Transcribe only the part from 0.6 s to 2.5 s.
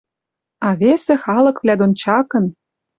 А весӹ халыквлӓ дон чакын